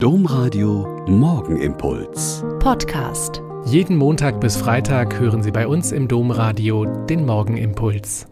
[0.00, 2.44] Domradio Morgenimpuls.
[2.60, 3.42] Podcast.
[3.66, 8.28] Jeden Montag bis Freitag hören Sie bei uns im Domradio den Morgenimpuls.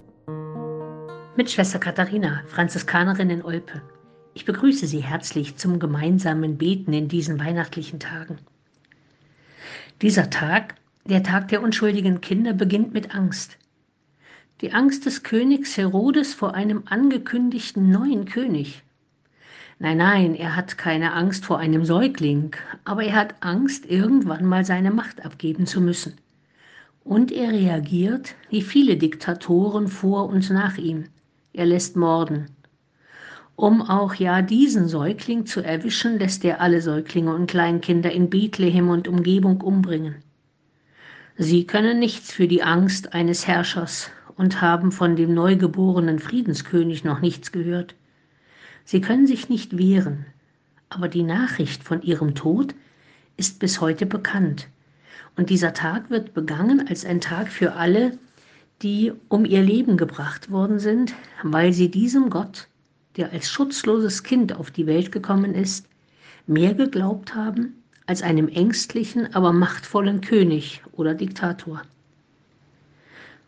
[1.36, 3.82] Mit Schwester Katharina, Franziskanerin in Olpe.
[4.34, 8.38] Ich begrüße Sie herzlich zum gemeinsamen Beten in diesen weihnachtlichen Tagen.
[10.02, 13.58] Dieser Tag, der Tag der unschuldigen Kinder, beginnt mit Angst.
[14.60, 18.84] Die Angst des Königs Herodes vor einem angekündigten neuen König.
[19.78, 24.64] Nein, nein, er hat keine Angst vor einem Säugling, aber er hat Angst, irgendwann mal
[24.64, 26.14] seine Macht abgeben zu müssen.
[27.04, 31.04] Und er reagiert wie viele Diktatoren vor und nach ihm.
[31.52, 32.46] Er lässt morden.
[33.54, 38.88] Um auch ja diesen Säugling zu erwischen, lässt er alle Säuglinge und Kleinkinder in Bethlehem
[38.88, 40.16] und Umgebung umbringen.
[41.36, 47.20] Sie können nichts für die Angst eines Herrschers und haben von dem neugeborenen Friedenskönig noch
[47.20, 47.94] nichts gehört.
[48.86, 50.26] Sie können sich nicht wehren,
[50.90, 52.72] aber die Nachricht von ihrem Tod
[53.36, 54.68] ist bis heute bekannt.
[55.34, 58.16] Und dieser Tag wird begangen als ein Tag für alle,
[58.82, 62.68] die um ihr Leben gebracht worden sind, weil sie diesem Gott,
[63.16, 65.88] der als schutzloses Kind auf die Welt gekommen ist,
[66.46, 71.82] mehr geglaubt haben als einem ängstlichen, aber machtvollen König oder Diktator.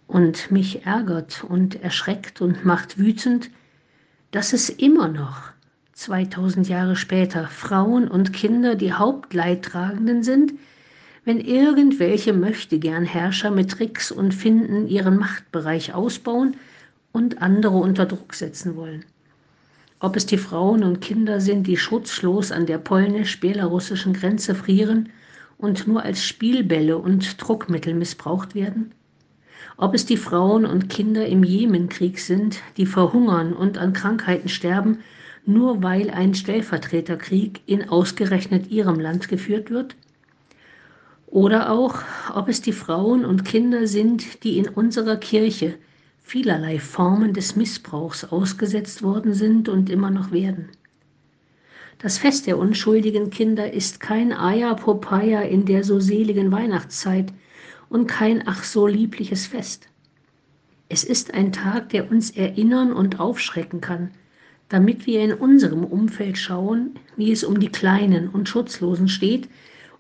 [0.09, 3.51] Und mich ärgert und erschreckt und macht wütend,
[4.31, 5.53] dass es immer noch
[5.95, 10.53] 2000 Jahre später Frauen und Kinder die Hauptleidtragenden sind,
[11.25, 16.57] wenn irgendwelche möchtegern Herrscher mit Tricks und Finden ihren Machtbereich ausbauen
[17.13, 19.05] und andere unter Druck setzen wollen.
[20.01, 25.09] Ob es die Frauen und Kinder sind, die schutzlos an der polnisch-belarussischen Grenze frieren
[25.59, 28.93] und nur als Spielbälle und Druckmittel missbraucht werden,
[29.77, 34.99] ob es die Frauen und Kinder im Jemenkrieg sind, die verhungern und an Krankheiten sterben,
[35.47, 39.97] nur weil ein Stellvertreterkrieg in ausgerechnet ihrem Land geführt wird?
[41.27, 42.03] Oder auch,
[42.35, 45.75] ob es die Frauen und Kinder sind, die in unserer Kirche
[46.19, 50.69] vielerlei Formen des Missbrauchs ausgesetzt worden sind und immer noch werden.
[51.99, 57.33] Das Fest der unschuldigen Kinder ist kein Aya Popaya in der so seligen Weihnachtszeit,
[57.89, 59.89] und kein ach so liebliches Fest.
[60.89, 64.11] Es ist ein Tag, der uns erinnern und aufschrecken kann,
[64.69, 69.49] damit wir in unserem Umfeld schauen, wie es um die Kleinen und Schutzlosen steht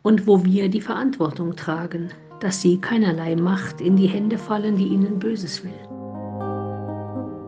[0.03, 2.10] und wo wir die Verantwortung tragen,
[2.41, 5.72] dass sie keinerlei Macht in die Hände fallen, die ihnen Böses will.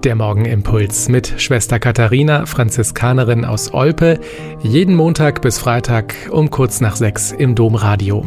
[0.04, 4.18] Der Morgenimpuls mit Schwester Katharina, Franziskanerin aus Olpe,
[4.62, 8.26] jeden Montag bis Freitag um kurz nach sechs im Domradio.